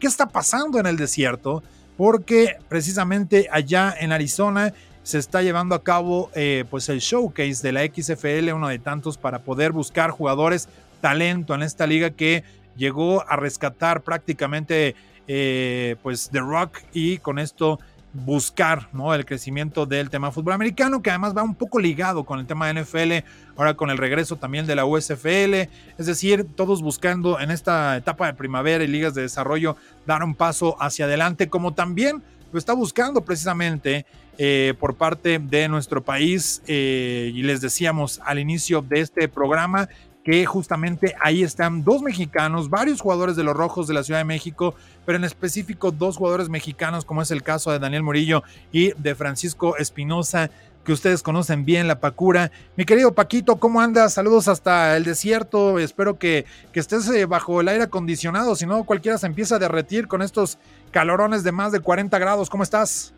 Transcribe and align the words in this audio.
qué 0.00 0.06
está 0.06 0.26
pasando 0.26 0.80
en 0.80 0.86
el 0.86 0.96
desierto, 0.96 1.62
porque 1.96 2.56
precisamente 2.68 3.48
allá 3.52 3.94
en 3.98 4.10
Arizona 4.10 4.72
se 5.02 5.18
está 5.18 5.42
llevando 5.42 5.74
a 5.74 5.84
cabo 5.84 6.30
eh, 6.34 6.64
pues 6.70 6.88
el 6.88 7.00
showcase 7.00 7.62
de 7.62 7.72
la 7.72 7.84
XFL, 7.84 8.52
uno 8.52 8.68
de 8.68 8.78
tantos 8.78 9.18
para 9.18 9.40
poder 9.40 9.72
buscar 9.72 10.10
jugadores 10.10 10.68
talento 11.00 11.54
en 11.54 11.62
esta 11.62 11.86
liga 11.86 12.10
que 12.10 12.44
llegó 12.76 13.28
a 13.28 13.36
rescatar 13.36 14.02
prácticamente 14.02 14.94
eh, 15.28 15.96
pues 16.02 16.30
The 16.30 16.40
Rock 16.40 16.78
y 16.92 17.18
con 17.18 17.38
esto 17.38 17.78
buscar 18.12 18.88
¿no? 18.92 19.14
el 19.14 19.24
crecimiento 19.24 19.86
del 19.86 20.10
tema 20.10 20.32
fútbol 20.32 20.54
americano, 20.54 21.02
que 21.02 21.10
además 21.10 21.36
va 21.36 21.42
un 21.42 21.54
poco 21.54 21.78
ligado 21.78 22.24
con 22.24 22.40
el 22.40 22.46
tema 22.46 22.66
de 22.66 22.82
NFL, 22.82 23.26
ahora 23.56 23.74
con 23.74 23.90
el 23.90 23.98
regreso 23.98 24.36
también 24.36 24.66
de 24.66 24.74
la 24.74 24.84
USFL, 24.84 25.54
es 25.98 26.06
decir, 26.06 26.46
todos 26.56 26.82
buscando 26.82 27.38
en 27.38 27.50
esta 27.50 27.96
etapa 27.96 28.26
de 28.26 28.34
primavera 28.34 28.82
y 28.82 28.88
ligas 28.88 29.14
de 29.14 29.22
desarrollo 29.22 29.76
dar 30.06 30.24
un 30.24 30.34
paso 30.34 30.76
hacia 30.80 31.04
adelante, 31.04 31.48
como 31.48 31.72
también 31.72 32.22
lo 32.52 32.58
está 32.58 32.72
buscando 32.72 33.20
precisamente 33.20 34.06
eh, 34.38 34.74
por 34.80 34.96
parte 34.96 35.38
de 35.38 35.68
nuestro 35.68 36.02
país, 36.02 36.62
eh, 36.66 37.30
y 37.34 37.42
les 37.42 37.60
decíamos 37.60 38.20
al 38.24 38.38
inicio 38.38 38.82
de 38.82 39.00
este 39.00 39.28
programa, 39.28 39.88
que 40.30 40.46
justamente 40.46 41.16
ahí 41.20 41.42
están 41.42 41.82
dos 41.82 42.02
mexicanos, 42.02 42.70
varios 42.70 43.00
jugadores 43.00 43.34
de 43.34 43.42
los 43.42 43.56
Rojos 43.56 43.88
de 43.88 43.94
la 43.94 44.04
Ciudad 44.04 44.20
de 44.20 44.24
México, 44.24 44.76
pero 45.04 45.18
en 45.18 45.24
específico 45.24 45.90
dos 45.90 46.18
jugadores 46.18 46.48
mexicanos, 46.48 47.04
como 47.04 47.20
es 47.20 47.32
el 47.32 47.42
caso 47.42 47.72
de 47.72 47.80
Daniel 47.80 48.04
Murillo 48.04 48.44
y 48.70 48.92
de 48.92 49.16
Francisco 49.16 49.76
Espinosa, 49.76 50.48
que 50.84 50.92
ustedes 50.92 51.24
conocen 51.24 51.64
bien, 51.64 51.88
la 51.88 51.98
Pacura. 51.98 52.52
Mi 52.76 52.84
querido 52.84 53.12
Paquito, 53.12 53.56
¿cómo 53.56 53.80
andas? 53.80 54.14
Saludos 54.14 54.46
hasta 54.46 54.96
el 54.96 55.02
desierto. 55.02 55.80
Espero 55.80 56.16
que, 56.16 56.46
que 56.72 56.78
estés 56.78 57.08
eh, 57.08 57.26
bajo 57.26 57.60
el 57.60 57.66
aire 57.66 57.82
acondicionado, 57.82 58.54
si 58.54 58.66
no 58.66 58.84
cualquiera 58.84 59.18
se 59.18 59.26
empieza 59.26 59.56
a 59.56 59.58
derretir 59.58 60.06
con 60.06 60.22
estos 60.22 60.58
calorones 60.92 61.42
de 61.42 61.50
más 61.50 61.72
de 61.72 61.80
40 61.80 62.16
grados. 62.20 62.48
¿Cómo 62.48 62.62
estás? 62.62 63.12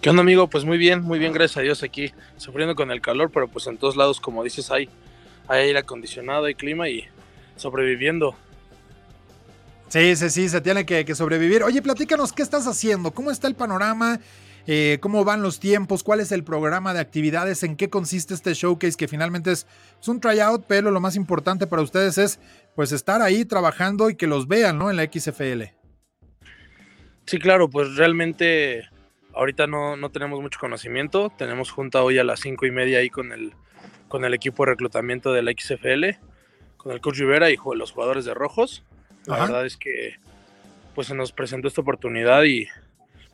¿Qué 0.00 0.08
onda, 0.08 0.22
amigo? 0.22 0.48
Pues 0.48 0.64
muy 0.64 0.78
bien, 0.78 1.02
muy 1.02 1.18
bien, 1.18 1.34
gracias 1.34 1.58
a 1.58 1.60
Dios 1.60 1.82
aquí, 1.82 2.10
sufriendo 2.38 2.74
con 2.74 2.90
el 2.90 3.02
calor, 3.02 3.30
pero 3.30 3.48
pues 3.48 3.66
en 3.66 3.76
todos 3.76 3.96
lados, 3.96 4.18
como 4.18 4.42
dices, 4.42 4.70
hay, 4.70 4.88
hay 5.46 5.64
aire 5.64 5.80
acondicionado, 5.80 6.46
hay 6.46 6.54
clima 6.54 6.88
y 6.88 7.04
sobreviviendo. 7.56 8.34
Sí, 9.88 10.16
sí, 10.16 10.30
sí, 10.30 10.48
se 10.48 10.62
tiene 10.62 10.86
que, 10.86 11.14
sobrevivir. 11.14 11.64
Oye, 11.64 11.82
platícanos, 11.82 12.32
¿qué 12.32 12.40
estás 12.40 12.66
haciendo? 12.66 13.10
¿Cómo 13.10 13.30
está 13.30 13.46
el 13.46 13.54
panorama? 13.54 14.20
Eh, 14.66 14.96
¿Cómo 15.02 15.22
van 15.22 15.42
los 15.42 15.60
tiempos? 15.60 16.02
¿Cuál 16.02 16.20
es 16.20 16.32
el 16.32 16.44
programa 16.44 16.94
de 16.94 17.00
actividades? 17.00 17.62
¿En 17.62 17.76
qué 17.76 17.90
consiste 17.90 18.32
este 18.32 18.54
showcase? 18.54 18.96
Que 18.96 19.06
finalmente 19.06 19.52
es, 19.52 19.66
es 20.00 20.08
un 20.08 20.18
tryout, 20.18 20.64
pero 20.66 20.90
lo 20.90 21.00
más 21.00 21.14
importante 21.14 21.66
para 21.66 21.82
ustedes 21.82 22.16
es 22.16 22.40
pues 22.74 22.92
estar 22.92 23.20
ahí 23.20 23.44
trabajando 23.44 24.08
y 24.08 24.16
que 24.16 24.26
los 24.26 24.48
vean, 24.48 24.78
¿no? 24.78 24.88
En 24.88 24.96
la 24.96 25.04
XFL. 25.04 25.74
Sí, 27.26 27.38
claro, 27.38 27.68
pues 27.68 27.96
realmente 27.96 28.88
ahorita 29.34 29.66
no, 29.66 29.96
no, 29.96 30.10
tenemos 30.10 30.40
mucho 30.40 30.58
conocimiento. 30.58 31.30
Tenemos 31.36 31.70
junta 31.70 32.02
hoy 32.02 32.18
a 32.18 32.24
las 32.24 32.40
cinco 32.40 32.66
y 32.66 32.70
media 32.70 32.98
ahí 32.98 33.10
con 33.10 33.32
el, 33.32 33.54
con 34.08 34.24
el 34.24 34.34
equipo 34.34 34.64
de 34.64 34.72
reclutamiento 34.72 35.32
de 35.32 35.42
la 35.42 35.52
XFL, 35.52 36.18
con 36.76 36.92
el 36.92 37.00
coach 37.00 37.18
Rivera 37.18 37.50
y 37.50 37.56
los 37.74 37.92
jugadores 37.92 38.24
de 38.24 38.34
Rojos. 38.34 38.84
La 39.26 39.38
verdad 39.38 39.66
es 39.66 39.76
que 39.76 40.16
pues 40.94 41.06
se 41.06 41.14
nos 41.14 41.32
presentó 41.32 41.68
esta 41.68 41.82
oportunidad 41.82 42.42
y 42.44 42.66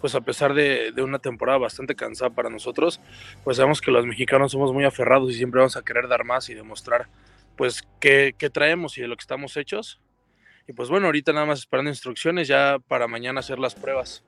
pues 0.00 0.14
a 0.14 0.20
pesar 0.20 0.52
de, 0.52 0.92
de, 0.92 1.02
una 1.02 1.18
temporada 1.18 1.58
bastante 1.58 1.94
cansada 1.94 2.30
para 2.30 2.50
nosotros, 2.50 3.00
pues 3.44 3.56
sabemos 3.56 3.80
que 3.80 3.90
los 3.90 4.04
mexicanos 4.04 4.52
somos 4.52 4.72
muy 4.72 4.84
aferrados 4.84 5.30
y 5.30 5.34
siempre 5.34 5.60
vamos 5.60 5.76
a 5.76 5.82
querer 5.82 6.06
dar 6.06 6.24
más 6.24 6.50
y 6.50 6.54
demostrar 6.54 7.08
pues 7.56 7.82
qué, 8.00 8.34
qué 8.36 8.50
traemos 8.50 8.98
y 8.98 9.00
de 9.00 9.08
lo 9.08 9.16
que 9.16 9.22
estamos 9.22 9.56
hechos. 9.56 10.00
Y 10.68 10.72
pues 10.72 10.88
bueno, 10.88 11.06
ahorita 11.06 11.32
nada 11.32 11.46
más 11.46 11.60
esperando 11.60 11.90
instrucciones 11.90 12.48
ya 12.48 12.78
para 12.88 13.06
mañana 13.08 13.40
hacer 13.40 13.58
las 13.58 13.74
pruebas. 13.74 14.24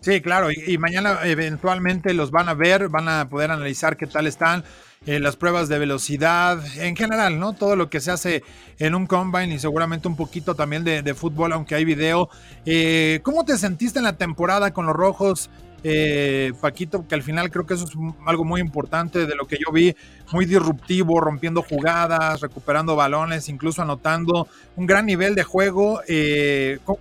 Sí, 0.00 0.20
claro, 0.20 0.48
y, 0.52 0.78
mañana 0.78 1.18
eventualmente 1.24 2.14
los 2.14 2.30
van 2.30 2.48
a 2.48 2.54
ver, 2.54 2.88
van 2.88 3.08
a 3.08 3.28
poder 3.28 3.50
analizar 3.50 3.96
qué 3.96 4.06
tal 4.06 4.28
están 4.28 4.62
eh, 5.06 5.18
las 5.18 5.34
pruebas 5.34 5.68
de 5.68 5.78
velocidad, 5.78 6.62
en 6.76 6.94
general, 6.94 7.40
¿no? 7.40 7.52
Todo 7.52 7.74
lo 7.74 7.90
que 7.90 7.98
se 7.98 8.12
hace 8.12 8.44
en 8.78 8.94
un 8.94 9.06
combine 9.06 9.54
y 9.54 9.58
seguramente 9.58 10.06
un 10.06 10.16
poquito 10.16 10.54
también 10.54 10.84
de, 10.84 11.14
fútbol, 11.14 11.52
aunque 11.52 11.74
hay 11.74 11.84
video. 11.84 12.28
Eh, 12.64 13.18
¿Cómo 13.24 13.44
te 13.44 13.58
sentiste 13.58 13.98
en 13.98 14.04
la 14.04 14.16
temporada 14.16 14.72
con 14.72 14.86
los 14.86 14.94
rojos? 14.94 15.50
Eh, 15.84 16.52
Paquito, 16.60 17.06
que 17.06 17.14
al 17.14 17.22
final 17.22 17.50
creo 17.50 17.66
que 17.66 17.74
eso 17.74 17.84
es 17.84 17.92
algo 18.26 18.44
muy 18.44 18.60
importante 18.60 19.26
de 19.26 19.34
lo 19.34 19.46
que 19.46 19.58
yo 19.58 19.72
vi, 19.72 19.96
muy 20.32 20.44
disruptivo, 20.44 21.20
rompiendo 21.20 21.62
jugadas, 21.62 22.40
recuperando 22.40 22.94
balones, 22.94 23.48
incluso 23.48 23.82
anotando 23.82 24.48
un 24.76 24.86
gran 24.86 25.06
nivel 25.06 25.34
de 25.34 25.42
juego. 25.42 26.02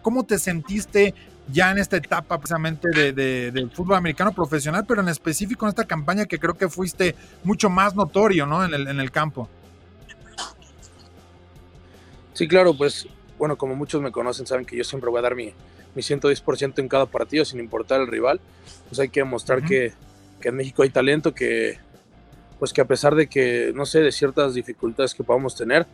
¿Cómo 0.02 0.24
te 0.24 0.40
sentiste 0.40 1.14
ya 1.50 1.72
en 1.72 1.78
esta 1.78 1.97
etapa 1.97 2.38
precisamente 2.38 2.90
de, 2.90 3.52
del 3.52 3.72
fútbol 3.72 3.96
americano 3.96 4.34
profesional, 4.34 4.85
pero 4.88 5.02
en 5.02 5.09
específico 5.09 5.66
en 5.66 5.69
esta 5.69 5.85
campaña 5.85 6.25
que 6.25 6.40
creo 6.40 6.56
que 6.56 6.69
fuiste 6.69 7.16
mucho 7.44 7.69
más 7.69 7.96
notorio 7.96 8.46
¿no? 8.46 8.63
en, 8.66 8.74
el, 8.74 8.88
en 8.88 9.00
el 9.00 9.12
campo. 9.12 9.50
Sí, 12.34 12.47
claro, 12.47 12.75
pues 12.75 13.08
bueno, 13.38 13.58
como 13.58 13.75
muchos 13.75 14.02
me 14.02 14.12
conocen, 14.12 14.46
saben 14.46 14.66
que 14.66 14.75
yo 14.75 14.84
siempre 14.84 15.09
voy 15.09 15.19
a 15.19 15.24
dar 15.24 15.35
mi, 15.35 15.53
mi 15.96 16.02
110% 16.02 16.80
en 16.80 16.88
cada 16.88 17.06
partido, 17.06 17.46
sin 17.46 17.59
importar 17.59 18.02
el 18.02 18.08
rival. 18.08 18.40
Pues 18.88 19.00
hay 19.00 19.09
que 19.09 19.22
demostrar 19.22 19.64
que, 19.64 19.94
que, 20.40 20.50
en 20.50 20.56
México 20.56 20.84
hay 20.84 20.90
talento, 20.90 21.34
que 21.34 21.79
pues 22.59 22.74
que 22.74 22.81
a 22.81 22.85
pesar 22.85 23.16
de 23.16 23.28
que, 23.28 23.72
no 23.75 23.85
sé, 23.85 24.02
de 24.02 24.12
ciertas 24.12 24.56
dificultades 24.56 25.14
que 25.14 25.24
podamos 25.24 25.56
tener, 25.56 25.85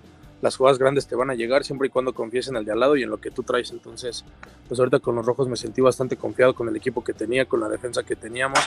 las 0.44 0.58
jugadas 0.58 0.78
grandes 0.78 1.08
te 1.08 1.16
van 1.16 1.30
a 1.30 1.36
llegar 1.36 1.64
siempre 1.64 1.88
y 1.88 1.90
cuando 1.90 2.14
confíes 2.14 2.50
en 2.50 2.58
el 2.58 2.66
de 2.66 2.74
al 2.74 2.80
lado 2.82 2.98
y 2.98 3.04
en 3.04 3.10
lo 3.10 3.18
que 3.22 3.32
tú 3.32 3.44
traes. 3.44 3.72
Entonces, 3.72 4.26
pues 4.68 4.78
ahorita 4.78 5.00
con 5.00 5.16
los 5.16 5.26
rojos 5.26 5.48
me 5.48 5.56
sentí 5.56 5.80
bastante 5.80 6.18
confiado 6.18 6.54
con 6.54 6.68
el 6.68 6.76
equipo 6.76 7.02
que 7.02 7.14
tenía, 7.14 7.46
con 7.46 7.62
la 7.62 7.70
defensa 7.70 8.04
que 8.04 8.18
teníamos, 8.18 8.60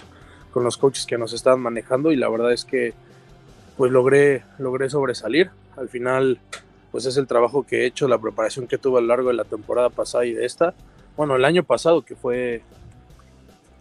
con 0.55 0.65
los 0.65 0.79
coaches 0.79 1.05
que 1.05 1.19
nos 1.19 1.35
estaban 1.35 1.61
manejando 1.61 2.13
y 2.13 2.17
la 2.17 2.31
verdad 2.31 2.51
es 2.51 2.65
que 2.65 2.95
pues 3.77 3.93
logré, 3.93 4.43
logré 4.59 4.89
sobresalir. 4.89 5.51
Al 5.77 5.91
final, 5.91 6.41
pues 6.93 7.05
es 7.05 7.19
el 7.19 7.27
trabajo 7.27 7.67
que 7.67 7.83
he 7.83 7.87
hecho, 7.87 8.09
la 8.09 8.17
preparación 8.17 8.67
que 8.67 8.79
tuve 8.79 8.97
a 8.97 9.03
lo 9.03 9.09
largo 9.09 9.29
de 9.29 9.35
la 9.35 9.45
temporada 9.45 9.91
pasada 9.91 10.25
y 10.25 10.33
de 10.33 10.47
esta. 10.47 10.73
Bueno, 11.15 11.37
el 11.37 11.45
año 11.45 11.63
pasado 11.63 12.01
que 12.01 12.17
fue 12.17 12.63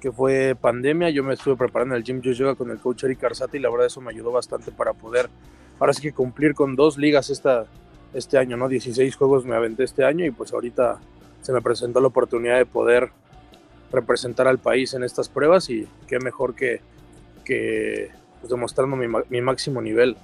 que 0.01 0.11
fue 0.11 0.53
pandemia, 0.59 1.11
yo 1.11 1.23
me 1.23 1.33
estuve 1.33 1.55
preparando 1.55 1.95
en 1.95 1.99
el 1.99 2.03
gym 2.03 2.21
yoga 2.21 2.55
con 2.55 2.69
el 2.71 2.77
coach 2.77 3.05
Eric 3.05 3.23
Arzate 3.23 3.57
y 3.57 3.61
la 3.61 3.69
verdad 3.69 3.87
eso 3.87 4.01
me 4.01 4.11
ayudó 4.11 4.33
bastante 4.33 4.71
para 4.73 4.91
poder 4.91 5.29
ahora 5.79 5.93
sí 5.93 6.01
que 6.01 6.13
cumplir 6.13 6.53
con 6.53 6.75
dos 6.75 6.97
ligas 6.97 7.29
esta, 7.29 7.65
este 8.13 8.37
año, 8.37 8.57
¿no? 8.57 8.67
16 8.67 9.15
juegos 9.15 9.45
me 9.45 9.55
aventé 9.55 9.83
este 9.83 10.05
año 10.05 10.25
y 10.25 10.31
pues 10.31 10.53
ahorita 10.53 10.99
se 11.41 11.53
me 11.53 11.61
presentó 11.61 12.01
la 12.01 12.07
oportunidad 12.07 12.57
de 12.57 12.65
poder 12.65 13.11
representar 13.91 14.47
al 14.47 14.59
país 14.59 14.93
en 14.93 15.03
estas 15.03 15.29
pruebas 15.29 15.69
y 15.69 15.87
qué 16.07 16.19
mejor 16.19 16.55
que, 16.55 16.81
que 17.43 18.09
pues, 18.41 18.49
demostrando 18.49 18.95
mi, 18.95 19.07
mi, 19.29 19.41
máximo 19.41 19.81
nivel. 19.81 20.17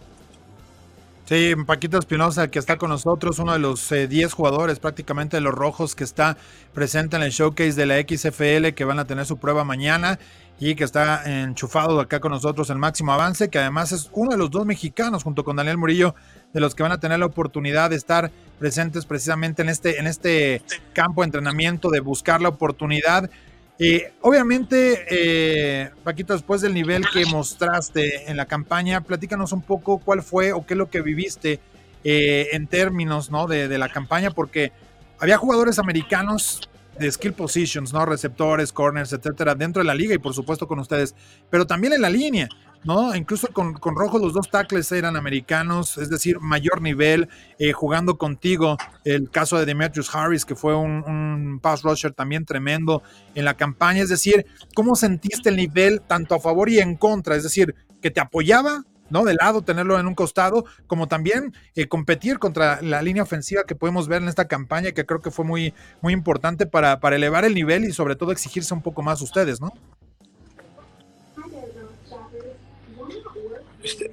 Sí, 1.31 1.55
Paquito 1.65 1.97
Espinosa, 1.97 2.49
que 2.49 2.59
está 2.59 2.77
con 2.77 2.89
nosotros, 2.89 3.39
uno 3.39 3.53
de 3.53 3.59
los 3.59 3.89
10 3.89 4.11
eh, 4.11 4.27
jugadores 4.27 4.79
prácticamente 4.79 5.37
de 5.37 5.41
los 5.41 5.53
rojos 5.53 5.95
que 5.95 6.03
está 6.03 6.35
presente 6.73 7.15
en 7.15 7.23
el 7.23 7.31
showcase 7.31 7.71
de 7.71 7.85
la 7.85 8.01
XFL, 8.01 8.73
que 8.75 8.83
van 8.83 8.99
a 8.99 9.05
tener 9.05 9.25
su 9.25 9.37
prueba 9.37 9.63
mañana 9.63 10.19
y 10.59 10.75
que 10.75 10.83
está 10.83 11.23
enchufado 11.23 12.01
acá 12.01 12.19
con 12.19 12.33
nosotros 12.33 12.69
el 12.69 12.79
máximo 12.79 13.13
avance, 13.13 13.49
que 13.49 13.59
además 13.59 13.93
es 13.93 14.09
uno 14.11 14.31
de 14.31 14.37
los 14.37 14.51
dos 14.51 14.65
mexicanos 14.65 15.23
junto 15.23 15.45
con 15.45 15.55
Daniel 15.55 15.77
Murillo 15.77 16.15
de 16.51 16.59
los 16.59 16.75
que 16.75 16.83
van 16.83 16.91
a 16.91 16.99
tener 16.99 17.19
la 17.19 17.27
oportunidad 17.27 17.91
de 17.91 17.95
estar 17.95 18.29
presentes 18.59 19.05
precisamente 19.05 19.61
en 19.61 19.69
este, 19.69 19.99
en 19.99 20.07
este 20.07 20.61
campo 20.91 21.21
de 21.21 21.27
entrenamiento, 21.27 21.89
de 21.91 22.01
buscar 22.01 22.41
la 22.41 22.49
oportunidad. 22.49 23.29
Y 23.77 24.01
obviamente, 24.21 25.05
eh, 25.09 25.89
Paquito, 26.03 26.33
después 26.33 26.61
del 26.61 26.73
nivel 26.73 27.03
que 27.11 27.25
mostraste 27.25 28.29
en 28.29 28.37
la 28.37 28.45
campaña, 28.45 29.01
platícanos 29.01 29.53
un 29.53 29.61
poco 29.61 29.99
cuál 29.99 30.21
fue 30.21 30.53
o 30.53 30.65
qué 30.65 30.75
es 30.75 30.77
lo 30.77 30.89
que 30.89 31.01
viviste 31.01 31.59
eh, 32.03 32.49
en 32.51 32.67
términos 32.67 33.31
¿no? 33.31 33.47
de, 33.47 33.67
de 33.67 33.77
la 33.77 33.89
campaña, 33.89 34.31
porque 34.31 34.71
había 35.19 35.37
jugadores 35.37 35.79
americanos 35.79 36.69
de 36.99 37.11
skill 37.11 37.33
positions, 37.33 37.93
¿no? 37.93 38.05
Receptores, 38.05 38.71
corners, 38.71 39.13
etcétera, 39.13 39.55
dentro 39.55 39.81
de 39.81 39.85
la 39.85 39.95
liga 39.95 40.13
y 40.13 40.17
por 40.17 40.33
supuesto 40.33 40.67
con 40.67 40.79
ustedes, 40.79 41.15
pero 41.49 41.65
también 41.65 41.93
en 41.93 42.01
la 42.01 42.09
línea, 42.09 42.49
¿no? 42.83 43.15
Incluso 43.15 43.47
con, 43.53 43.73
con 43.73 43.95
Rojo 43.95 44.19
los 44.19 44.33
dos 44.33 44.49
tackles 44.49 44.91
eran 44.91 45.15
americanos, 45.15 45.97
es 45.97 46.09
decir, 46.09 46.39
mayor 46.39 46.81
nivel, 46.81 47.29
eh, 47.59 47.71
jugando 47.71 48.17
contigo. 48.17 48.77
El 49.03 49.29
caso 49.29 49.57
de 49.57 49.65
Demetrius 49.65 50.13
Harris, 50.13 50.45
que 50.45 50.55
fue 50.55 50.75
un, 50.75 51.03
un, 51.07 51.59
pass 51.61 51.83
rusher 51.83 52.13
también 52.13 52.45
tremendo 52.45 53.03
en 53.35 53.45
la 53.45 53.55
campaña, 53.55 54.01
es 54.01 54.09
decir, 54.09 54.45
¿cómo 54.73 54.95
sentiste 54.95 55.49
el 55.49 55.55
nivel 55.55 56.01
tanto 56.01 56.35
a 56.35 56.39
favor 56.39 56.69
y 56.69 56.79
en 56.79 56.95
contra? 56.95 57.35
Es 57.35 57.43
decir, 57.43 57.75
que 58.01 58.11
te 58.11 58.19
apoyaba 58.19 58.83
¿no? 59.11 59.25
De 59.25 59.35
lado, 59.35 59.61
tenerlo 59.61 59.99
en 59.99 60.07
un 60.07 60.15
costado, 60.15 60.65
como 60.87 61.07
también 61.07 61.53
eh, 61.75 61.87
competir 61.87 62.39
contra 62.39 62.81
la 62.81 63.01
línea 63.01 63.23
ofensiva 63.23 63.65
que 63.65 63.75
podemos 63.75 64.07
ver 64.07 64.21
en 64.21 64.29
esta 64.29 64.47
campaña, 64.47 64.93
que 64.93 65.05
creo 65.05 65.21
que 65.21 65.31
fue 65.31 65.45
muy, 65.45 65.73
muy 66.01 66.13
importante 66.13 66.65
para, 66.65 66.99
para 66.99 67.17
elevar 67.17 67.45
el 67.45 67.53
nivel 67.53 67.83
y 67.83 67.91
sobre 67.91 68.15
todo 68.15 68.31
exigirse 68.31 68.73
un 68.73 68.81
poco 68.81 69.03
más 69.03 69.21
ustedes, 69.21 69.59
¿no? 69.59 69.73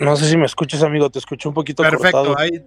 No 0.00 0.16
sé 0.16 0.28
si 0.28 0.36
me 0.36 0.46
escuchas, 0.46 0.82
amigo, 0.82 1.10
te 1.10 1.18
escucho 1.18 1.48
un 1.48 1.54
poquito 1.54 1.82
Perfecto, 1.82 2.38
ahí 2.38 2.64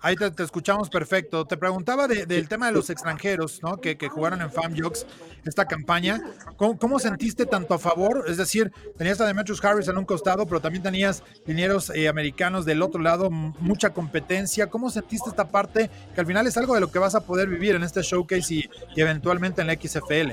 Ahí 0.00 0.14
te, 0.14 0.42
escuchamos 0.42 0.88
perfecto. 0.88 1.44
Te 1.44 1.56
preguntaba 1.56 2.06
del 2.06 2.48
tema 2.48 2.66
de 2.66 2.72
los 2.72 2.88
extranjeros, 2.88 3.60
¿no? 3.62 3.80
Que, 3.80 3.96
jugaron 4.08 4.40
en 4.42 4.50
FAMJOX 4.50 5.06
esta 5.44 5.64
campaña. 5.64 6.22
¿Cómo, 6.56 6.98
sentiste 6.98 7.46
tanto 7.46 7.74
a 7.74 7.78
favor? 7.78 8.24
Es 8.28 8.36
decir, 8.36 8.72
tenías 8.96 9.20
a 9.20 9.26
Demetrius 9.26 9.64
Harris 9.64 9.88
en 9.88 9.98
un 9.98 10.04
costado, 10.04 10.46
pero 10.46 10.60
también 10.60 10.82
tenías 10.82 11.24
linieros 11.46 11.90
eh, 11.90 12.08
americanos 12.08 12.64
del 12.64 12.82
otro 12.82 13.00
lado, 13.00 13.28
mucha 13.30 13.90
competencia. 13.90 14.68
¿Cómo 14.68 14.90
sentiste 14.90 15.30
esta 15.30 15.48
parte? 15.48 15.90
Que 16.14 16.20
al 16.20 16.26
final 16.26 16.46
es 16.46 16.56
algo 16.56 16.74
de 16.74 16.80
lo 16.80 16.92
que 16.92 17.00
vas 17.00 17.16
a 17.16 17.24
poder 17.24 17.48
vivir 17.48 17.74
en 17.74 17.82
este 17.82 18.02
showcase 18.02 18.54
y, 18.54 18.70
eventualmente 18.96 19.62
en 19.62 19.66
la 19.66 19.74
XFL. 19.74 20.32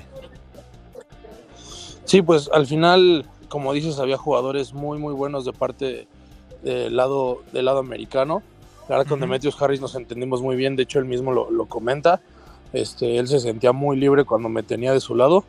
Sí, 2.03 2.21
pues 2.21 2.49
al 2.53 2.67
final, 2.67 3.25
como 3.55 3.71
dices, 3.71 3.99
había 3.99 4.17
jugadores 4.17 4.73
muy, 4.73 4.97
muy 4.97 5.13
buenos 5.13 5.45
de 5.45 5.53
parte 5.53 6.09
del 6.61 6.95
lado, 6.97 7.41
del 7.53 7.63
lado 7.63 7.79
americano 7.79 8.43
la 8.87 8.97
verdad, 8.97 9.09
con 9.09 9.19
Demetrius 9.19 9.59
Harris 9.59 9.81
nos 9.81 9.95
entendimos 9.95 10.43
muy 10.43 10.55
bien, 10.55 10.75
de 10.75 10.83
hecho 10.83 10.99
él 10.99 11.05
mismo 11.05 11.31
lo, 11.31 11.65
comenta. 11.65 12.21
Este, 12.71 13.17
él 13.17 13.27
se 13.27 13.39
sentía 13.39 13.71
muy 13.71 13.97
libre 13.97 14.25
cuando 14.25 14.47
me 14.47 14.61
tenía 14.61 14.93
de 14.93 14.99
su 14.99 15.15
lado. 15.15 15.43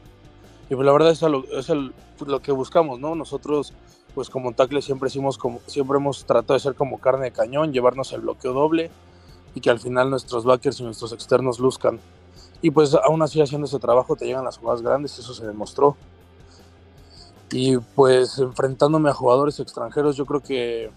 Y 0.70 0.74
pues 0.74 0.86
la 0.86 0.92
verdad 0.92 1.10
es, 1.10 1.20
lo, 1.20 1.44
es 1.44 1.68
lo 1.68 2.40
que 2.40 2.52
buscamos, 2.52 2.98
¿no? 2.98 3.14
Nosotros, 3.14 3.74
pues 4.14 4.30
como 4.30 4.52
tackle 4.52 4.80
siempre, 4.80 5.08
hicimos 5.08 5.36
como, 5.36 5.60
siempre 5.66 5.98
hemos 5.98 6.24
tratado 6.24 6.54
de 6.54 6.60
ser 6.60 6.74
como 6.74 6.98
carne 6.98 7.26
de 7.26 7.30
cañón, 7.32 7.74
llevarnos 7.74 8.10
el 8.14 8.22
bloqueo 8.22 8.54
doble 8.54 8.90
y 9.54 9.60
que 9.60 9.68
al 9.68 9.80
final 9.80 10.08
nuestros 10.08 10.44
backers 10.46 10.80
y 10.80 10.84
nuestros 10.84 11.12
externos 11.12 11.58
luzcan. 11.58 12.00
Y 12.62 12.70
pues 12.70 12.94
aún 12.94 13.20
así 13.20 13.42
haciendo 13.42 13.66
ese 13.66 13.78
trabajo 13.78 14.16
te 14.16 14.24
llegan 14.24 14.44
las 14.44 14.56
jugadas 14.56 14.80
grandes, 14.80 15.18
eso 15.18 15.34
se 15.34 15.46
demostró. 15.46 15.94
Y 17.50 17.78
pues 17.78 18.38
enfrentándome 18.38 19.10
a 19.10 19.14
jugadores 19.14 19.60
extranjeros, 19.60 20.16
yo 20.16 20.26
creo 20.26 20.40
que 20.42 20.90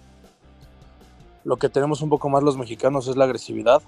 lo 1.43 1.57
que 1.57 1.69
tenemos 1.69 2.01
un 2.01 2.09
poco 2.09 2.29
más 2.29 2.43
los 2.43 2.57
mexicanos 2.57 3.07
es 3.07 3.15
la 3.15 3.25
agresividad. 3.25 3.81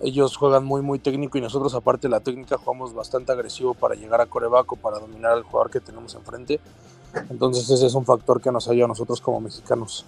Ellos 0.00 0.36
juegan 0.36 0.64
muy, 0.64 0.80
muy 0.80 1.00
técnico 1.00 1.38
y 1.38 1.40
nosotros, 1.40 1.74
aparte 1.74 2.06
de 2.06 2.12
la 2.12 2.20
técnica, 2.20 2.56
jugamos 2.56 2.94
bastante 2.94 3.32
agresivo 3.32 3.74
para 3.74 3.96
llegar 3.96 4.20
a 4.20 4.26
corebaco, 4.26 4.76
para 4.76 5.00
dominar 5.00 5.32
al 5.32 5.42
jugador 5.42 5.70
que 5.70 5.80
tenemos 5.80 6.14
enfrente. 6.14 6.60
Entonces, 7.30 7.68
ese 7.68 7.86
es 7.86 7.94
un 7.94 8.04
factor 8.04 8.40
que 8.40 8.52
nos 8.52 8.68
ayuda 8.68 8.84
a 8.84 8.88
nosotros 8.88 9.20
como 9.20 9.40
mexicanos. 9.40 10.04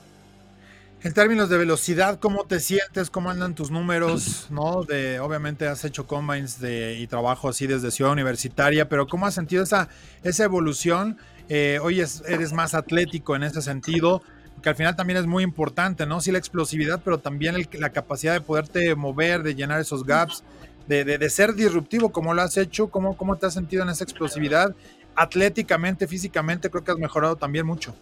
En 1.02 1.14
términos 1.14 1.49
de 1.49 1.56
velocidad, 1.56 2.19
¿cómo 2.20 2.44
te 2.44 2.61
sientes? 2.61 3.08
¿Cómo 3.08 3.31
andan 3.31 3.55
tus 3.55 3.70
números? 3.70 4.49
¿No? 4.50 4.82
De, 4.82 5.19
obviamente 5.19 5.67
has 5.67 5.82
hecho 5.87 6.06
combines 6.06 6.61
de, 6.61 6.99
y 6.99 7.06
trabajo 7.06 7.49
así 7.49 7.67
desde 7.67 7.91
Ciudad 7.91 8.12
Universitaria, 8.12 8.87
pero 8.87 9.06
¿cómo 9.06 9.26
has 9.26 9.32
sentido 9.32 9.62
esa, 9.62 9.88
esa 10.23 10.44
evolución? 10.44 11.17
Eh, 11.49 11.79
hoy 11.82 12.00
eres 12.00 12.52
más 12.52 12.75
atlético 12.75 13.35
en 13.35 13.44
ese 13.44 13.62
sentido 13.62 14.23
que 14.61 14.69
al 14.69 14.76
final 14.76 14.94
también 14.94 15.19
es 15.19 15.26
muy 15.26 15.43
importante, 15.43 16.05
¿no? 16.05 16.20
Sí 16.20 16.32
la 16.32 16.38
explosividad, 16.38 17.00
pero 17.03 17.19
también 17.19 17.56
la 17.73 17.91
capacidad 17.91 18.35
de 18.35 18.43
poderte 18.43 18.94
mover, 18.94 19.43
de 19.43 19.55
llenar 19.55 19.81
esos 19.81 20.05
gaps, 20.05 20.44
de, 20.87 21.31
ser 21.31 21.55
disruptivo 21.55 22.11
como 22.11 22.35
lo 22.35 22.43
has 22.43 22.56
hecho, 22.56 22.88
¿cómo, 22.88 23.17
¿cómo 23.17 23.37
te 23.37 23.46
has 23.46 23.55
sentido 23.55 23.82
en 23.82 23.88
esa 23.88 24.05
explosividad? 24.05 24.75
Atléticamente, 25.14 26.06
físicamente, 26.06 26.69
creo 26.69 26.85
que 26.85 26.91
has 26.91 26.99
mejorado 26.99 27.37
también 27.37 27.64
mucho. 27.64 27.94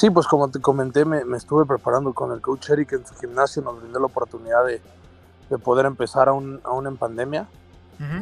Sí, 0.00 0.08
pues 0.08 0.26
como 0.26 0.48
te 0.48 0.62
comenté, 0.62 1.04
me, 1.04 1.20
estuve 1.36 1.66
preparando 1.66 2.14
con 2.14 2.32
el 2.32 2.40
coach 2.40 2.70
Eric 2.70 2.92
en 2.92 3.06
su 3.06 3.14
gimnasio, 3.16 3.60
nos 3.60 3.82
brindó 3.82 4.00
la 4.00 4.06
oportunidad 4.06 4.64
de, 4.64 4.80
poder 5.58 5.84
empezar 5.84 6.26
aún, 6.30 6.58
aún 6.64 6.86
en 6.86 6.96
pandemia. 6.96 7.46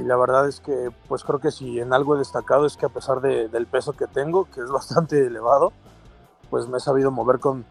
Y 0.00 0.02
la 0.02 0.16
verdad 0.16 0.48
es 0.48 0.58
que, 0.58 0.90
pues 1.06 1.22
creo 1.22 1.38
que 1.38 1.52
si 1.52 1.78
en 1.78 1.92
algo 1.92 2.16
he 2.16 2.18
destacado 2.18 2.66
es 2.66 2.76
que 2.76 2.86
a 2.86 2.88
pesar 2.88 3.20
del 3.20 3.66
peso 3.68 3.92
que 3.92 4.08
tengo, 4.08 4.46
que 4.46 4.60
es 4.60 4.68
bastante 4.72 5.24
elevado, 5.24 5.72
pues 6.50 6.66
me 6.66 6.78
he 6.78 6.80
sabido 6.80 7.12
mover 7.12 7.38
con, 7.38 7.64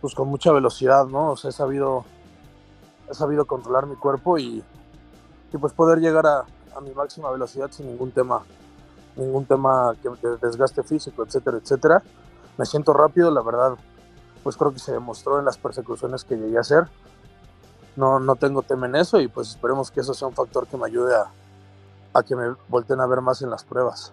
pues 0.00 0.14
con 0.14 0.28
mucha 0.28 0.50
velocidad, 0.50 1.04
¿no? 1.04 1.32
O 1.32 1.36
sea, 1.36 1.50
he 1.50 1.52
sabido, 1.52 2.06
he 3.10 3.12
sabido 3.12 3.44
controlar 3.44 3.84
mi 3.84 3.96
cuerpo 3.96 4.38
y, 4.38 4.64
y 5.52 5.58
pues 5.58 5.74
poder 5.74 5.98
llegar 5.98 6.26
a, 6.26 6.46
a, 6.74 6.80
mi 6.80 6.94
máxima 6.94 7.30
velocidad 7.30 7.70
sin 7.70 7.86
ningún 7.88 8.12
tema, 8.12 8.40
ningún 9.14 9.44
tema 9.44 9.94
que, 10.02 10.08
desgaste 10.40 10.82
físico, 10.82 11.22
etcétera, 11.22 11.58
etcétera. 11.58 12.02
Me 12.58 12.66
siento 12.66 12.92
rápido, 12.92 13.30
la 13.30 13.42
verdad, 13.42 13.76
pues 14.42 14.56
creo 14.56 14.72
que 14.72 14.78
se 14.78 14.92
demostró 14.92 15.38
en 15.38 15.44
las 15.44 15.58
persecuciones 15.58 16.24
que 16.24 16.36
llegué 16.36 16.56
a 16.56 16.60
hacer. 16.60 16.84
No, 17.96 18.20
no 18.20 18.36
tengo 18.36 18.62
tema 18.62 18.86
en 18.86 18.96
eso 18.96 19.20
y 19.20 19.28
pues 19.28 19.50
esperemos 19.50 19.90
que 19.90 20.00
eso 20.00 20.14
sea 20.14 20.28
un 20.28 20.34
factor 20.34 20.66
que 20.66 20.76
me 20.76 20.86
ayude 20.86 21.14
a, 21.14 21.30
a 22.12 22.22
que 22.22 22.36
me 22.36 22.54
volteen 22.68 23.00
a 23.00 23.06
ver 23.06 23.20
más 23.20 23.42
en 23.42 23.50
las 23.50 23.64
pruebas. 23.64 24.12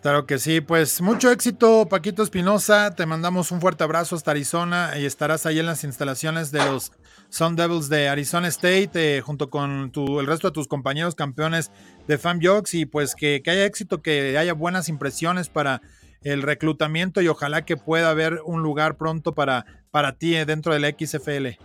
Claro 0.00 0.26
que 0.26 0.38
sí, 0.38 0.60
pues 0.60 1.00
mucho 1.00 1.28
éxito 1.32 1.88
Paquito 1.88 2.22
Espinosa, 2.22 2.94
te 2.94 3.04
mandamos 3.04 3.50
un 3.50 3.60
fuerte 3.60 3.82
abrazo 3.82 4.14
hasta 4.14 4.30
Arizona 4.30 4.92
y 4.96 5.04
estarás 5.04 5.44
ahí 5.44 5.58
en 5.58 5.66
las 5.66 5.82
instalaciones 5.82 6.52
de 6.52 6.64
los 6.64 6.92
Sun 7.30 7.56
Devils 7.56 7.88
de 7.88 8.08
Arizona 8.08 8.46
State 8.46 8.90
eh, 8.94 9.20
junto 9.22 9.50
con 9.50 9.90
tu, 9.90 10.20
el 10.20 10.26
resto 10.28 10.48
de 10.48 10.52
tus 10.52 10.68
compañeros 10.68 11.16
campeones 11.16 11.72
de 12.06 12.16
Fan 12.16 12.38
y 12.72 12.86
pues 12.86 13.16
que, 13.16 13.42
haya 13.44 13.64
éxito, 13.64 14.00
que 14.00 14.38
haya 14.38 14.54
buenas 14.54 14.88
impresiones 14.88 15.48
para 15.48 15.82
el 16.22 16.42
reclutamiento 16.42 17.20
y 17.20 17.28
ojalá 17.28 17.64
que 17.64 17.76
pueda 17.76 18.10
haber 18.10 18.40
un 18.44 18.62
lugar 18.62 18.96
pronto 18.96 19.34
para, 19.34 19.64
para 19.90 20.16
ti 20.16 20.34
eh, 20.34 20.44
dentro 20.44 20.72
de 20.72 20.80
la 20.80 20.88
XFL. 20.90 21.60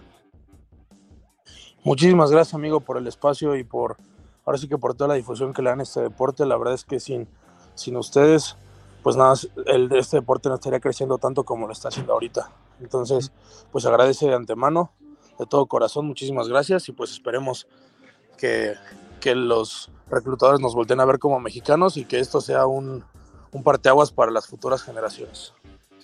Muchísimas 1.83 2.31
gracias 2.31 2.53
amigo 2.53 2.79
por 2.81 2.97
el 2.97 3.07
espacio 3.07 3.55
y 3.55 3.63
por 3.63 3.97
ahora 4.45 4.57
sí 4.57 4.67
que 4.67 4.77
por 4.77 4.93
toda 4.95 5.09
la 5.09 5.13
difusión 5.15 5.53
que 5.53 5.61
le 5.61 5.69
dan 5.69 5.79
a 5.79 5.83
este 5.83 6.01
deporte, 6.01 6.45
la 6.45 6.57
verdad 6.57 6.73
es 6.73 6.85
que 6.85 6.99
sin 6.99 7.27
sin 7.75 7.97
ustedes, 7.97 8.55
pues 9.01 9.15
nada, 9.15 9.35
el, 9.65 9.91
este 9.93 10.17
deporte 10.17 10.49
no 10.49 10.55
estaría 10.55 10.79
creciendo 10.79 11.17
tanto 11.17 11.43
como 11.43 11.67
lo 11.67 11.73
está 11.73 11.89
haciendo 11.89 12.13
ahorita. 12.13 12.51
Entonces, 12.79 13.31
pues 13.71 13.85
agradece 13.85 14.27
de 14.27 14.35
antemano, 14.35 14.91
de 15.39 15.45
todo 15.45 15.65
corazón, 15.65 16.05
muchísimas 16.05 16.47
gracias 16.47 16.87
y 16.89 16.91
pues 16.91 17.11
esperemos 17.11 17.67
que, 18.37 18.73
que 19.19 19.35
los 19.35 19.91
reclutadores 20.09 20.61
nos 20.61 20.75
volteen 20.75 20.99
a 20.99 21.05
ver 21.05 21.19
como 21.19 21.39
mexicanos 21.39 21.97
y 21.97 22.05
que 22.05 22.19
esto 22.19 22.41
sea 22.41 22.65
un, 22.65 23.03
un 23.53 23.63
parteaguas 23.63 24.11
para 24.11 24.31
las 24.31 24.47
futuras 24.47 24.83
generaciones. 24.83 25.53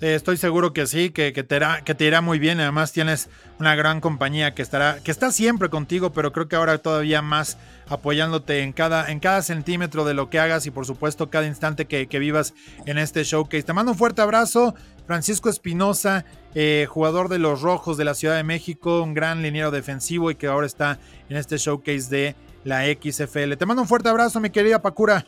Estoy 0.01 0.37
seguro 0.37 0.71
que 0.71 0.87
sí, 0.87 1.09
que, 1.09 1.33
que, 1.33 1.43
te 1.43 1.57
irá, 1.57 1.81
que 1.83 1.93
te 1.93 2.05
irá 2.05 2.21
muy 2.21 2.39
bien. 2.39 2.61
Además, 2.61 2.93
tienes 2.93 3.29
una 3.59 3.75
gran 3.75 3.99
compañía 3.99 4.55
que 4.55 4.61
estará, 4.61 4.99
que 5.03 5.11
está 5.11 5.29
siempre 5.33 5.69
contigo, 5.69 6.13
pero 6.13 6.31
creo 6.31 6.47
que 6.47 6.55
ahora 6.55 6.77
todavía 6.77 7.21
más 7.21 7.57
apoyándote 7.89 8.61
en 8.61 8.71
cada, 8.71 9.11
en 9.11 9.19
cada 9.19 9.41
centímetro 9.41 10.05
de 10.05 10.13
lo 10.13 10.29
que 10.29 10.39
hagas 10.39 10.65
y 10.65 10.71
por 10.71 10.85
supuesto 10.85 11.29
cada 11.29 11.47
instante 11.47 11.85
que, 11.85 12.19
vivas 12.19 12.53
en 12.85 12.97
este 12.97 13.25
showcase. 13.25 13.63
Te 13.63 13.73
mando 13.73 13.91
un 13.91 13.97
fuerte 13.97 14.21
abrazo, 14.21 14.73
Francisco 15.05 15.49
Espinosa, 15.49 16.23
eh, 16.55 16.87
jugador 16.89 17.27
de 17.27 17.39
los 17.39 17.61
Rojos 17.61 17.97
de 17.97 18.05
la 18.05 18.13
Ciudad 18.13 18.37
de 18.37 18.43
México, 18.43 19.01
un 19.01 19.13
gran 19.13 19.41
liniero 19.41 19.69
defensivo 19.69 20.31
y 20.31 20.35
que 20.35 20.47
ahora 20.47 20.65
está 20.65 20.97
en 21.27 21.35
este 21.35 21.57
showcase 21.57 22.09
de 22.09 22.35
la 22.63 22.85
XFL. 22.85 23.57
Te 23.57 23.65
mando 23.65 23.81
un 23.81 23.87
fuerte 23.87 24.07
abrazo, 24.07 24.39
mi 24.39 24.49
querida 24.49 24.81
Pacura. 24.81 25.25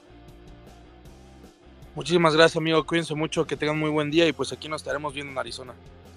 Muchísimas 1.96 2.36
gracias, 2.36 2.58
amigo. 2.58 2.86
Cuídense 2.86 3.16
mucho, 3.16 3.46
que 3.46 3.58
tengan 3.58 3.78
muy 3.78 3.90
buen 3.90 4.12
día 4.12 4.28
y 4.28 4.34
pues 4.34 4.52
aquí 4.52 4.70
nos 4.70 4.82
estaremos 4.82 5.14
viendo 5.14 5.32
en 5.32 5.38
Arizona. 5.38 5.74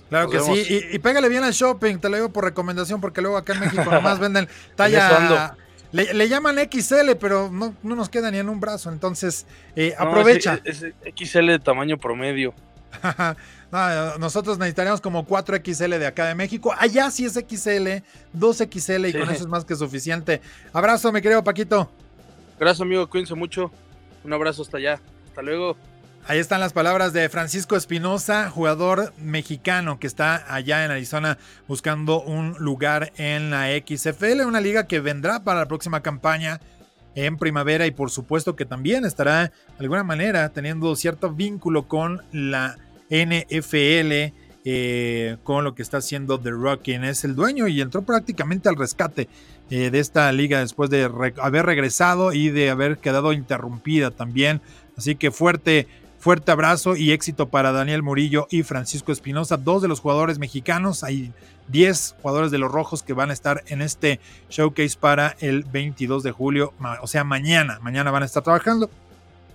Claro 0.08 0.30
que 0.30 0.40
sí. 0.40 0.86
Y, 0.92 0.98
pégale 0.98 1.28
bien 1.28 1.42
al 1.42 1.52
shopping, 1.52 1.98
te 1.98 2.08
lo 2.08 2.16
digo 2.16 2.28
por 2.28 2.44
recomendación, 2.44 3.00
porque 3.00 3.20
luego 3.20 3.36
acá 3.36 3.54
en 3.54 3.60
México 3.60 3.84
nomás 3.90 4.18
venden 4.18 4.48
talla. 4.76 5.56
Le, 5.92 6.28
llaman 6.28 6.56
XL, 6.58 7.12
pero 7.20 7.50
no, 7.52 7.74
nos 7.82 8.08
queda 8.08 8.30
ni 8.30 8.38
en 8.38 8.48
un 8.48 8.58
brazo. 8.58 8.90
Entonces, 8.90 9.46
eh, 9.76 9.94
aprovecha. 9.96 10.60
es, 10.64 10.84
XL 11.16 11.46
de 11.46 11.58
tamaño 11.60 11.98
promedio. 11.98 12.52
nosotros 14.18 14.58
necesitaríamos 14.58 15.00
como 15.00 15.26
4XL 15.26 15.98
de 15.98 16.06
acá 16.06 16.26
de 16.26 16.34
México. 16.34 16.74
Allá 16.76 17.10
sí 17.10 17.24
es 17.24 17.34
XL, 17.34 18.02
2XL 18.36 19.08
y 19.08 19.12
con 19.12 19.30
eso 19.30 19.44
es 19.44 19.46
más 19.46 19.64
que 19.64 19.76
suficiente. 19.76 20.40
Abrazo, 20.72 21.12
mi 21.12 21.20
querido 21.20 21.44
Paquito. 21.44 21.88
Gracias, 22.58 22.80
amigo. 22.80 23.08
Cuídense 23.08 23.34
mucho. 23.34 23.70
Un 24.24 24.32
abrazo 24.32 24.62
hasta 24.62 24.78
allá. 24.78 25.00
Hasta 25.34 25.42
luego. 25.42 25.76
Ahí 26.28 26.38
están 26.38 26.60
las 26.60 26.72
palabras 26.72 27.12
de 27.12 27.28
Francisco 27.28 27.74
Espinosa, 27.74 28.50
jugador 28.50 29.12
mexicano 29.18 29.98
que 29.98 30.06
está 30.06 30.44
allá 30.54 30.84
en 30.84 30.92
Arizona 30.92 31.38
buscando 31.66 32.22
un 32.22 32.54
lugar 32.60 33.12
en 33.16 33.50
la 33.50 33.66
XFL, 33.70 34.42
una 34.46 34.60
liga 34.60 34.86
que 34.86 35.00
vendrá 35.00 35.42
para 35.42 35.58
la 35.58 35.66
próxima 35.66 36.02
campaña 36.02 36.60
en 37.16 37.36
primavera 37.36 37.84
y 37.84 37.90
por 37.90 38.12
supuesto 38.12 38.54
que 38.54 38.64
también 38.64 39.04
estará 39.04 39.46
de 39.46 39.52
alguna 39.80 40.04
manera 40.04 40.48
teniendo 40.50 40.94
cierto 40.94 41.32
vínculo 41.32 41.88
con 41.88 42.22
la 42.30 42.76
NFL, 43.10 44.32
eh, 44.64 45.36
con 45.42 45.64
lo 45.64 45.74
que 45.74 45.82
está 45.82 45.96
haciendo 45.96 46.38
The 46.38 46.50
Rock, 46.50 46.82
quien 46.84 47.02
es 47.02 47.24
el 47.24 47.34
dueño 47.34 47.66
y 47.66 47.80
entró 47.80 48.02
prácticamente 48.02 48.68
al 48.68 48.76
rescate 48.76 49.28
eh, 49.68 49.90
de 49.90 49.98
esta 49.98 50.30
liga 50.30 50.60
después 50.60 50.90
de 50.90 51.04
haber 51.04 51.66
regresado 51.66 52.32
y 52.32 52.50
de 52.50 52.70
haber 52.70 52.98
quedado 52.98 53.32
interrumpida 53.32 54.10
también 54.10 54.60
Así 54.96 55.16
que 55.16 55.30
fuerte, 55.30 55.88
fuerte 56.18 56.52
abrazo 56.52 56.96
y 56.96 57.12
éxito 57.12 57.48
para 57.48 57.72
Daniel 57.72 58.02
Murillo 58.02 58.46
y 58.50 58.62
Francisco 58.62 59.12
Espinosa, 59.12 59.56
dos 59.56 59.82
de 59.82 59.88
los 59.88 60.00
jugadores 60.00 60.38
mexicanos. 60.38 61.04
Hay 61.04 61.32
10 61.68 62.16
jugadores 62.22 62.50
de 62.50 62.58
los 62.58 62.70
Rojos 62.70 63.02
que 63.02 63.12
van 63.12 63.30
a 63.30 63.32
estar 63.32 63.62
en 63.66 63.82
este 63.82 64.20
showcase 64.50 64.96
para 64.98 65.36
el 65.40 65.64
22 65.64 66.22
de 66.22 66.30
julio, 66.30 66.72
o 67.00 67.06
sea, 67.06 67.24
mañana. 67.24 67.78
Mañana 67.82 68.10
van 68.10 68.22
a 68.22 68.26
estar 68.26 68.42
trabajando. 68.42 68.90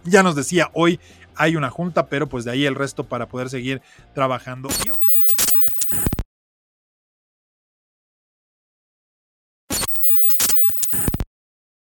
Ya 0.05 0.23
nos 0.23 0.35
decía, 0.35 0.69
hoy 0.73 0.99
hay 1.35 1.55
una 1.55 1.69
junta, 1.69 2.07
pero 2.07 2.27
pues 2.27 2.45
de 2.45 2.51
ahí 2.51 2.65
el 2.65 2.75
resto 2.75 3.03
para 3.03 3.27
poder 3.27 3.49
seguir 3.49 3.81
trabajando. 4.13 4.69